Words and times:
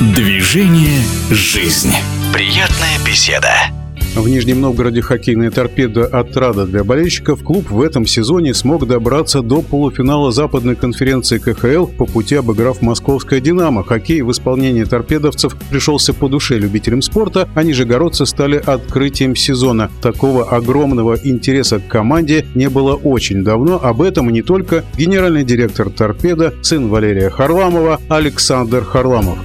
Движение 0.00 1.02
«Жизнь». 1.30 1.92
Приятная 2.32 2.98
беседа. 3.06 3.50
В 4.16 4.28
Нижнем 4.28 4.60
Новгороде 4.60 5.00
хоккейная 5.00 5.50
торпеда 5.50 6.04
«Отрада» 6.06 6.66
для 6.66 6.82
болельщиков 6.82 7.42
клуб 7.42 7.70
в 7.70 7.80
этом 7.80 8.04
сезоне 8.06 8.52
смог 8.52 8.86
добраться 8.86 9.42
до 9.42 9.62
полуфинала 9.62 10.32
западной 10.32 10.76
конференции 10.76 11.38
КХЛ 11.38 11.86
по 11.86 12.04
пути 12.04 12.34
обыграв 12.34 12.82
московское 12.82 13.40
«Динамо». 13.40 13.84
Хоккей 13.84 14.22
в 14.22 14.30
исполнении 14.30 14.84
торпедовцев 14.84 15.56
пришелся 15.70 16.12
по 16.12 16.28
душе 16.28 16.58
любителям 16.58 17.00
спорта, 17.00 17.48
а 17.54 17.62
нижегородцы 17.62 18.26
стали 18.26 18.56
открытием 18.56 19.36
сезона. 19.36 19.90
Такого 20.02 20.48
огромного 20.50 21.16
интереса 21.22 21.80
к 21.80 21.86
команде 21.86 22.44
не 22.54 22.68
было 22.68 22.94
очень 22.94 23.44
давно. 23.44 23.78
Об 23.82 24.02
этом 24.02 24.28
и 24.28 24.32
не 24.32 24.42
только 24.42 24.84
генеральный 24.96 25.44
директор 25.44 25.90
торпеда, 25.90 26.52
сын 26.62 26.88
Валерия 26.88 27.30
Харламова 27.30 28.00
Александр 28.08 28.84
Харламов 28.84 29.38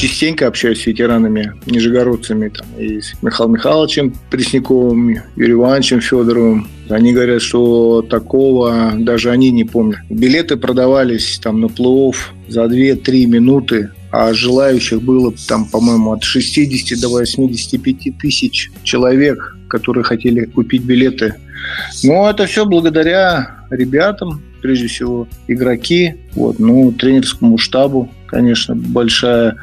частенько 0.00 0.46
общаюсь 0.46 0.82
с 0.82 0.86
ветеранами, 0.86 1.52
нижегородцами, 1.66 2.48
там, 2.48 2.66
и 2.78 3.02
с 3.02 3.12
Михаилом 3.22 3.52
Михайловичем 3.52 4.14
Пресняковым, 4.30 5.18
Юрием 5.36 5.58
Ивановичем 5.58 6.00
Федоровым. 6.00 6.68
Они 6.88 7.12
говорят, 7.12 7.42
что 7.42 8.00
такого 8.00 8.94
даже 8.96 9.30
они 9.30 9.50
не 9.50 9.64
помнят. 9.64 10.00
Билеты 10.08 10.56
продавались 10.56 11.38
там 11.42 11.60
на 11.60 11.68
плей 11.68 12.14
за 12.48 12.64
2-3 12.64 13.26
минуты, 13.26 13.90
а 14.10 14.32
желающих 14.32 15.02
было 15.02 15.34
там, 15.46 15.66
по-моему, 15.66 16.12
от 16.12 16.22
60 16.22 16.98
до 16.98 17.08
85 17.10 18.18
тысяч 18.18 18.70
человек, 18.82 19.54
которые 19.68 20.04
хотели 20.04 20.46
купить 20.46 20.82
билеты. 20.82 21.34
Но 22.02 22.30
это 22.30 22.46
все 22.46 22.64
благодаря 22.64 23.66
ребятам, 23.70 24.40
прежде 24.60 24.86
всего 24.88 25.26
игроки, 25.48 26.14
вот, 26.34 26.58
ну, 26.58 26.92
тренерскому 26.92 27.58
штабу, 27.58 28.10
конечно, 28.26 28.74
большая 28.76 29.56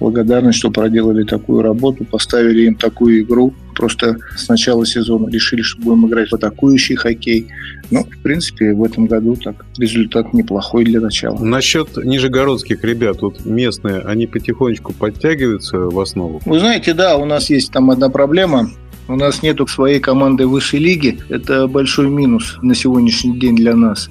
благодарность, 0.00 0.58
что 0.58 0.70
проделали 0.70 1.24
такую 1.24 1.62
работу, 1.62 2.04
поставили 2.04 2.62
им 2.62 2.74
такую 2.74 3.22
игру. 3.22 3.52
Просто 3.74 4.16
с 4.36 4.48
начала 4.48 4.84
сезона 4.84 5.28
решили, 5.28 5.62
что 5.62 5.80
будем 5.82 6.06
играть 6.06 6.30
в 6.30 6.34
атакующий 6.34 6.96
хоккей. 6.96 7.48
Ну, 7.90 8.04
в 8.04 8.22
принципе, 8.22 8.74
в 8.74 8.82
этом 8.82 9.06
году 9.06 9.36
так 9.36 9.64
результат 9.78 10.32
неплохой 10.34 10.84
для 10.84 11.00
начала. 11.00 11.42
Насчет 11.42 11.96
нижегородских 11.96 12.84
ребят, 12.84 13.22
вот 13.22 13.44
местные, 13.44 14.00
они 14.00 14.26
потихонечку 14.26 14.92
подтягиваются 14.92 15.78
в 15.78 15.98
основу? 15.98 16.40
Вы 16.44 16.58
знаете, 16.58 16.94
да, 16.94 17.16
у 17.16 17.24
нас 17.24 17.50
есть 17.50 17.72
там 17.72 17.90
одна 17.90 18.08
проблема. 18.08 18.70
У 19.08 19.16
нас 19.16 19.42
нету 19.42 19.66
своей 19.66 20.00
команды 20.00 20.46
высшей 20.46 20.78
лиги. 20.78 21.18
Это 21.28 21.66
большой 21.66 22.08
минус 22.08 22.58
на 22.62 22.74
сегодняшний 22.74 23.38
день 23.38 23.56
для 23.56 23.74
нас. 23.74 24.08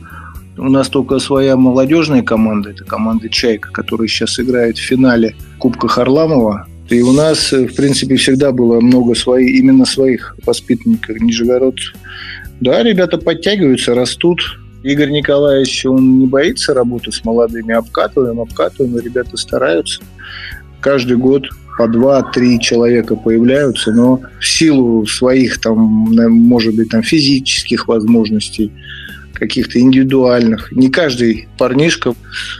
У 0.57 0.69
нас 0.69 0.89
только 0.89 1.19
своя 1.19 1.55
молодежная 1.55 2.23
команда, 2.23 2.71
это 2.71 2.83
команда 2.83 3.29
«Чайка», 3.29 3.71
которая 3.71 4.07
сейчас 4.07 4.39
играет 4.39 4.77
в 4.77 4.81
финале 4.81 5.35
Кубка 5.59 5.87
Харламова. 5.87 6.67
И 6.89 7.01
у 7.01 7.13
нас, 7.13 7.53
в 7.53 7.73
принципе, 7.75 8.17
всегда 8.17 8.51
было 8.51 8.81
много 8.81 9.15
своих, 9.15 9.57
именно 9.57 9.85
своих 9.85 10.35
воспитанников, 10.45 11.21
нижегородцев. 11.21 11.95
Да, 12.59 12.83
ребята 12.83 13.17
подтягиваются, 13.17 13.95
растут. 13.95 14.41
Игорь 14.83 15.11
Николаевич, 15.11 15.85
он 15.85 16.19
не 16.19 16.27
боится 16.27 16.73
работы 16.73 17.11
с 17.11 17.23
молодыми. 17.23 17.73
Обкатываем, 17.73 18.41
обкатываем, 18.41 18.97
ребята 18.99 19.37
стараются. 19.37 20.01
Каждый 20.81 21.15
год 21.15 21.47
по 21.77 21.87
два-три 21.87 22.59
человека 22.59 23.15
появляются, 23.15 23.91
но 23.93 24.19
в 24.39 24.45
силу 24.45 25.05
своих, 25.05 25.61
там, 25.61 25.77
может 25.77 26.75
быть, 26.75 26.89
там, 26.89 27.03
физических 27.03 27.87
возможностей, 27.87 28.71
каких-то 29.33 29.79
индивидуальных. 29.79 30.71
Не 30.71 30.89
каждый 30.89 31.47
парнишка 31.57 32.13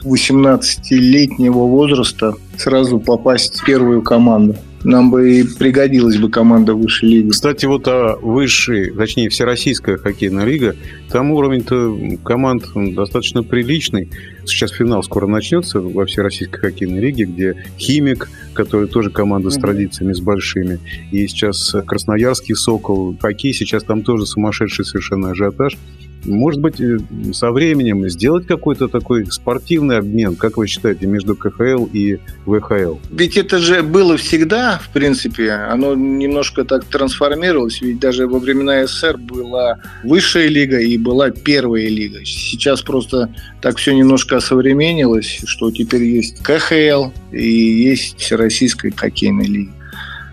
18-летнего 0.04 1.68
возраста 1.68 2.36
сразу 2.58 3.00
попасть 3.00 3.60
в 3.60 3.66
первую 3.66 4.02
команду. 4.02 4.56
Нам 4.84 5.12
бы 5.12 5.32
и 5.32 5.44
пригодилась 5.44 6.18
бы 6.18 6.30
команда 6.30 6.74
высшей 6.74 7.10
лиги. 7.10 7.30
Кстати, 7.30 7.68
вот 7.68 7.88
а 7.88 8.16
высший, 8.20 8.92
точнее, 8.92 9.30
Всероссийская 9.30 9.98
хоккейная 9.98 10.44
лига, 10.44 10.76
там 11.12 11.30
уровень-то 11.32 12.18
команд 12.24 12.64
достаточно 12.74 13.44
приличный. 13.44 14.10
Сейчас 14.46 14.72
финал 14.72 15.04
скоро 15.04 15.28
начнется 15.28 15.80
во 15.80 16.08
Всероссийской 16.08 16.60
хоккейной 16.60 17.00
лиге, 17.00 17.26
где 17.26 17.64
Химик, 17.78 18.28
который 18.54 18.88
тоже 18.88 19.12
команда 19.12 19.52
с 19.52 19.58
традициями, 19.58 20.14
с 20.14 20.20
большими. 20.20 20.80
И 21.12 21.28
сейчас 21.28 21.76
Красноярский 21.86 22.56
Сокол, 22.56 23.16
хоккей, 23.22 23.54
сейчас 23.54 23.84
там 23.84 24.02
тоже 24.02 24.26
сумасшедший 24.26 24.84
совершенно 24.84 25.30
ажиотаж. 25.30 25.78
Может 26.26 26.62
быть, 26.62 26.80
э, 26.80 27.00
со 27.34 27.52
временем 27.52 28.08
сделать 28.10 28.46
какой-то 28.46 28.88
такой 28.88 29.26
спортивный 29.32 29.98
обмен, 29.98 30.36
как 30.36 30.58
вы 30.58 30.68
считаете, 30.68 31.08
между 31.08 31.36
КХЛ 31.36 31.86
и 31.92 32.20
ВХЛ? 32.46 32.98
Ведь 33.10 33.38
это 33.38 33.58
же 33.58 33.82
было 33.82 34.18
всегда, 34.18 34.80
в 34.84 34.90
принципе, 34.90 35.52
оно 35.52 35.96
немножко 35.96 36.64
так 36.64 36.86
трансформировалось, 36.86 37.82
ведь 37.82 38.00
даже 38.00 38.28
во 38.28 38.40
времена 38.40 38.86
СССР 38.86 39.18
была 39.18 39.80
высшая 40.04 40.48
лига 40.48 40.80
и 40.80 40.98
была 40.98 41.32
первая 41.32 41.88
лига. 41.88 42.24
Сейчас 42.24 42.82
просто 42.82 43.34
так 43.62 43.78
все 43.78 43.94
немножко 43.94 44.38
осовременилось, 44.38 45.42
что 45.46 45.72
теперь 45.72 46.04
есть 46.04 46.44
КХЛ 46.44 47.10
и 47.32 47.50
есть 47.50 48.32
Российская 48.32 48.92
хоккейная 48.92 49.48
лига. 49.48 49.72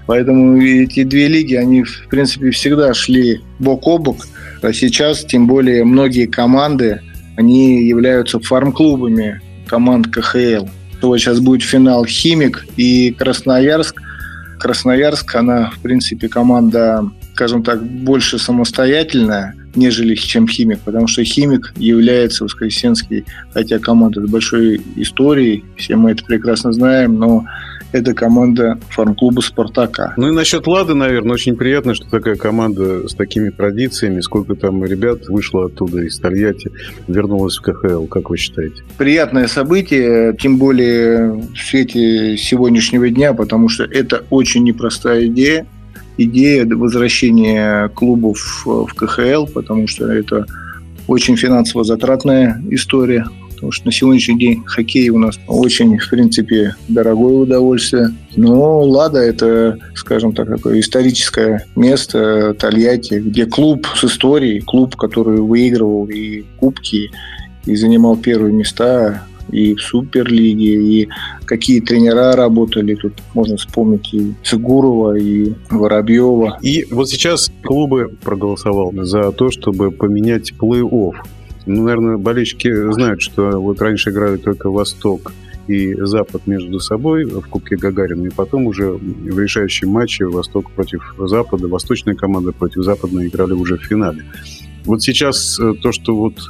Поэтому 0.07 0.61
эти 0.63 1.03
две 1.05 1.29
лиги, 1.29 1.55
они, 1.55 1.85
в 1.85 2.09
принципе, 2.09 2.51
всегда 2.51 2.95
шли 2.95 3.41
бок 3.59 3.87
о 3.87 3.99
бок– 3.99 4.27
а 4.63 4.73
сейчас, 4.73 5.25
тем 5.25 5.47
более, 5.47 5.85
многие 5.85 6.27
команды, 6.27 7.01
они 7.37 7.85
являются 7.85 8.41
фарм-клубами 8.41 9.41
команд 9.67 10.09
КХЛ. 10.09 10.67
Вот 11.03 11.19
сейчас 11.19 11.41
будет 11.41 11.63
финал 11.63 12.05
«Химик» 12.05 12.67
и 12.77 13.15
«Красноярск». 13.17 14.01
Красноярск, 14.59 15.37
она, 15.37 15.71
в 15.71 15.79
принципе, 15.79 16.29
команда, 16.29 17.09
скажем 17.35 17.63
так, 17.63 17.81
больше 17.85 18.39
самостоятельная, 18.39 19.55
нежели 19.77 20.17
чем 20.17 20.49
«Химик», 20.49 20.81
потому 20.81 21.07
что 21.07 21.23
«Химик» 21.23 21.73
является 21.77 22.43
Воскресенский, 22.43 23.25
хотя 23.55 23.79
команда 23.79 24.27
с 24.27 24.29
большой 24.29 24.83
историей, 24.97 25.65
все 25.77 25.95
мы 25.95 26.11
это 26.11 26.25
прекрасно 26.25 26.73
знаем, 26.73 27.17
но 27.19 27.47
это 27.93 28.15
команда 28.15 28.79
фарм-клуба 28.91 29.41
«Спартака». 29.41 30.15
Ну 30.17 30.29
и 30.29 30.33
насчет 30.33 30.67
«Лады», 30.67 30.95
наверное, 30.95 31.35
очень 31.35 31.57
приятно, 31.57 31.95
что 31.95 32.09
такая 32.09 32.37
команда 32.37 33.09
с 33.09 33.15
такими 33.15 33.51
традициями, 33.51 34.21
сколько 34.21 34.55
там 34.55 34.85
ребят 34.85 35.29
вышло 35.29 35.67
оттуда 35.67 36.03
из 36.03 36.19
Тольятти, 36.19 36.71
вернулась 37.07 37.57
в 37.57 37.63
КХЛ, 37.63 38.07
как 38.07 38.31
вы 38.31 38.37
считаете? 38.37 38.83
Приятное 38.97 39.47
событие, 39.47 40.37
тем 40.39 40.59
более 40.59 41.33
в 41.33 41.57
свете 41.57 42.37
сегодняшнего 42.37 43.09
дня, 43.09 43.33
потому 43.33 43.69
что 43.69 43.85
это 43.85 44.25
очень 44.31 44.65
непростая 44.65 45.27
идея, 45.27 45.67
идея 46.19 46.67
возвращения 46.67 47.89
клубов 47.91 48.65
в 48.67 48.93
КХЛ, 48.95 49.47
потому 49.47 49.87
что 49.87 50.11
это 50.11 50.47
очень 51.07 51.37
финансово 51.37 51.85
затратная 51.85 52.63
история 52.71 53.25
потому 53.59 53.73
что 53.73 53.87
на 53.87 53.93
сегодняшний 53.93 54.39
день 54.39 54.63
хоккей 54.65 55.09
у 55.09 55.19
нас 55.19 55.39
очень, 55.49 55.99
в 55.99 56.09
принципе, 56.09 56.77
дорогое 56.87 57.35
удовольствие. 57.35 58.15
Но 58.37 58.83
«Лада»— 58.83 59.19
это, 59.19 59.79
скажем 59.97 60.33
так, 60.33 60.49
такое 60.49 60.79
историческое 60.79 61.67
место 61.75 62.55
Тольятти, 62.55 63.15
где 63.15 63.47
клуб 63.47 63.85
с 63.97 64.05
историей, 64.05 64.61
клуб, 64.61 64.95
который 64.95 65.41
выигрывал 65.41 66.07
и 66.07 66.45
кубки, 66.61 67.11
и 67.67 67.75
занимал 67.75 68.17
первые 68.17 68.55
места 68.55 69.25
и 69.51 69.75
в 69.75 69.81
Суперлиге, 69.81 71.03
и 71.03 71.09
какие 71.45 71.81
тренера 71.81 72.37
работали. 72.37 72.95
Тут 72.95 73.15
можно 73.35 73.57
вспомнить 73.57 74.15
и 74.15 74.35
Цигурова, 74.45 75.17
и 75.17 75.53
Воробьева. 75.71 76.59
И 76.63 76.87
вот 76.91 77.09
сейчас 77.09 77.51
клубы 77.65 78.17
проголосовал 78.23 78.93
за 78.95 79.33
то, 79.33 79.51
чтобы 79.51 79.91
поменять 79.91 80.53
плей-офф. 80.53 81.15
Ну, 81.69 81.83
наверное, 81.83 82.17
болельщики 82.17 82.93
знают, 82.93 83.21
что 83.21 83.61
вот 83.61 83.81
раньше 83.81 84.11
играли 84.11 84.37
только 84.39 84.71
Восток 84.71 85.33
и 85.67 85.95
Запад 85.95 86.47
между 86.47 86.81
собой 86.81 87.25
в 87.25 87.47
Кубке 87.49 87.77
Гагарина, 87.77 88.27
и 88.27 88.31
потом 88.31 88.67
уже 88.67 88.91
в 88.93 89.39
решающем 89.39 89.91
матче 89.91 90.25
Восток 90.25 90.71
против 90.71 91.15
Запада, 91.19 91.69
восточная 91.69 92.15
команда 92.15 92.53
против 92.53 92.85
западной 92.85 93.29
играли 93.29 93.53
уже 93.53 93.77
в 93.77 93.83
финале. 93.83 94.25
Вот 94.87 95.03
сейчас 95.03 95.61
э, 95.61 95.75
то, 95.83 95.93
что 95.93 96.17
вот 96.17 96.41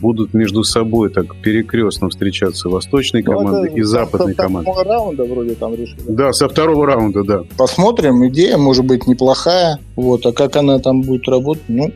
будут 0.00 0.34
между 0.34 0.64
собой 0.64 1.10
так 1.10 1.34
перекрестно 1.36 2.08
встречаться 2.08 2.68
восточной 2.68 3.22
ну, 3.22 3.32
команды 3.32 3.72
и 3.74 3.82
западной 3.82 4.34
команды. 4.34 4.70
Со 4.70 4.72
второго 4.72 4.94
раунда 4.94 5.24
вроде 5.24 5.54
там 5.54 5.74
решили. 5.74 6.02
Да, 6.08 6.32
со 6.32 6.48
второго 6.48 6.86
раунда, 6.86 7.24
да. 7.24 7.42
Посмотрим, 7.56 8.26
идея 8.28 8.58
может 8.58 8.84
быть 8.84 9.06
неплохая, 9.06 9.78
вот, 9.94 10.26
а 10.26 10.32
как 10.32 10.56
она 10.56 10.78
там 10.78 11.02
будет 11.02 11.28
работать, 11.28 11.64
ну, 11.68 11.92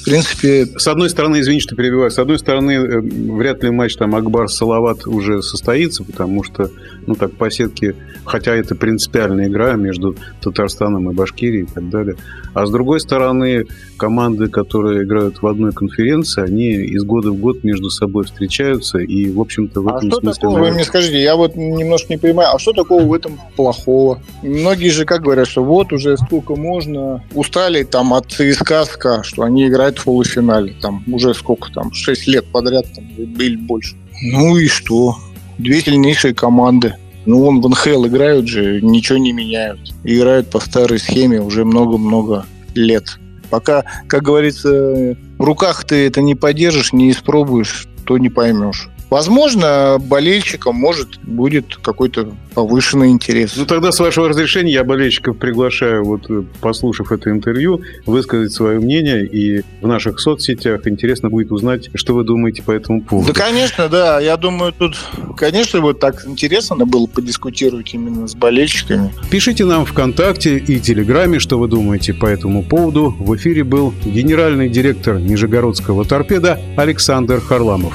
в 0.00 0.04
принципе... 0.04 0.66
С 0.78 0.88
одной 0.88 1.10
стороны, 1.10 1.40
извините, 1.40 1.64
что 1.64 1.76
перебиваю, 1.76 2.10
с 2.10 2.18
одной 2.18 2.38
стороны, 2.38 2.72
э, 2.72 3.00
вряд 3.00 3.62
ли 3.62 3.70
матч 3.70 3.96
там 3.96 4.14
Акбар-Салават 4.14 5.06
уже 5.06 5.42
состоится, 5.42 6.04
потому 6.04 6.42
что, 6.42 6.70
ну 7.06 7.14
так, 7.14 7.32
по 7.32 7.50
сетке, 7.50 7.94
хотя 8.24 8.54
это 8.54 8.74
принципиальная 8.74 9.48
игра 9.48 9.74
между 9.74 10.16
Татарстаном 10.40 11.10
и 11.10 11.14
Башкирией 11.14 11.64
и 11.64 11.66
так 11.66 11.88
далее. 11.90 12.16
А 12.54 12.66
с 12.66 12.70
другой 12.70 13.00
стороны, 13.00 13.66
команды, 13.96 14.48
которые 14.48 15.04
играют 15.04 15.42
в 15.42 15.46
одной 15.46 15.72
конференции, 15.72 16.42
они 16.42 16.70
из 16.70 17.02
года 17.04 17.30
в 17.30 17.36
год 17.36 17.62
между 17.62 17.90
собой 17.90 18.24
встречаются, 18.24 18.98
и, 18.98 19.30
в 19.30 19.40
общем-то, 19.40 19.82
в 19.82 19.88
а 19.88 19.98
этом 19.98 20.10
что 20.10 20.20
смысле... 20.20 20.40
Такого, 20.40 20.58
вы 20.60 20.70
мне 20.72 20.84
скажите, 20.84 21.22
я 21.22 21.36
вот 21.36 21.56
немножко 21.56 22.12
не 22.12 22.18
понимаю, 22.18 22.54
а 22.54 22.58
что 22.58 22.72
такого 22.72 23.02
в 23.02 23.12
этом 23.12 23.38
плохого? 23.56 24.22
Многие 24.42 24.88
же 24.88 25.04
как 25.04 25.22
говорят, 25.22 25.46
что 25.46 25.62
вот 25.62 25.92
уже 25.92 26.16
сколько 26.16 26.56
можно, 26.56 27.22
устали 27.34 27.82
там 27.82 28.14
от 28.14 28.30
ЦСКА, 28.30 29.22
что 29.22 29.42
они 29.42 29.69
играют 29.70 29.98
в 29.98 30.04
полуфинале, 30.04 30.74
там 30.80 31.02
уже 31.10 31.32
сколько 31.34 31.72
там, 31.72 31.92
6 31.92 32.26
лет 32.26 32.46
подряд 32.46 32.86
там, 32.94 33.04
или 33.16 33.56
больше. 33.56 33.96
Ну 34.22 34.56
и 34.56 34.68
что? 34.68 35.16
Две 35.58 35.80
сильнейшие 35.80 36.34
команды. 36.34 36.96
Ну, 37.26 37.38
вон 37.40 37.60
в 37.60 37.68
НХЛ 37.68 38.06
играют 38.06 38.48
же, 38.48 38.80
ничего 38.80 39.18
не 39.18 39.32
меняют. 39.32 39.94
Играют 40.04 40.50
по 40.50 40.58
старой 40.58 40.98
схеме 40.98 41.40
уже 41.40 41.64
много-много 41.64 42.46
лет. 42.74 43.04
Пока, 43.50 43.84
как 44.06 44.22
говорится, 44.22 45.16
в 45.38 45.44
руках 45.44 45.84
ты 45.84 46.06
это 46.06 46.22
не 46.22 46.34
поддержишь, 46.34 46.92
не 46.92 47.10
испробуешь, 47.10 47.88
то 48.04 48.16
не 48.16 48.30
поймешь. 48.30 48.88
Возможно, 49.10 49.98
болельщикам 50.00 50.76
может 50.76 51.20
будет 51.22 51.76
какой-то 51.76 52.32
повышенный 52.54 53.10
интерес. 53.10 53.54
Ну 53.56 53.66
тогда, 53.66 53.92
с 53.92 53.98
вашего 53.98 54.28
разрешения, 54.28 54.72
я 54.72 54.84
болельщиков 54.84 55.36
приглашаю, 55.36 56.04
вот 56.04 56.28
послушав 56.60 57.12
это 57.12 57.30
интервью, 57.30 57.82
высказать 58.06 58.52
свое 58.52 58.78
мнение. 58.78 59.26
И 59.26 59.62
в 59.80 59.86
наших 59.86 60.20
соцсетях 60.20 60.86
интересно 60.86 61.28
будет 61.28 61.50
узнать, 61.50 61.90
что 61.94 62.14
вы 62.14 62.24
думаете 62.24 62.62
по 62.62 62.70
этому 62.70 63.02
поводу. 63.02 63.32
Да, 63.32 63.40
конечно, 63.40 63.88
да. 63.88 64.20
Я 64.20 64.36
думаю, 64.36 64.72
тут, 64.72 64.96
конечно, 65.36 65.80
вот 65.80 65.98
так 65.98 66.26
интересно 66.26 66.86
было 66.86 67.06
подискутировать 67.06 67.92
именно 67.94 68.28
с 68.28 68.34
болельщиками. 68.34 69.12
Пишите 69.30 69.64
нам 69.64 69.84
ВКонтакте 69.84 70.58
и 70.58 70.78
Телеграме, 70.78 71.40
что 71.40 71.58
вы 71.58 71.68
думаете 71.68 72.14
по 72.14 72.26
этому 72.26 72.62
поводу. 72.62 73.14
В 73.18 73.34
эфире 73.36 73.64
был 73.64 73.92
генеральный 74.04 74.68
директор 74.68 75.18
Нижегородского 75.18 76.04
торпеда 76.04 76.60
Александр 76.76 77.40
Харламов. 77.40 77.94